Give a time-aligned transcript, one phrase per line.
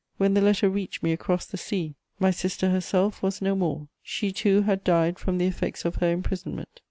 [0.17, 4.31] When the letter reached me across the sea, my sister herself was no more; she
[4.31, 6.79] too had died from the effects of her imprisonment.